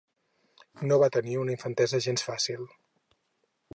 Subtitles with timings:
[0.91, 2.65] No va tenir una infantesa gens fàcil.